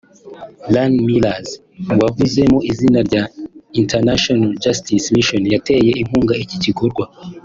Lan 0.73 0.91
Mears 1.07 1.49
wavuze 2.01 2.39
mu 2.51 2.59
izina 2.71 2.99
rya 3.07 3.23
International 3.81 4.49
Justice 4.63 5.05
Mission 5.15 5.43
yateye 5.55 5.91
inkunga 6.01 6.33
iki 6.45 6.57
gikorwa 6.65 7.03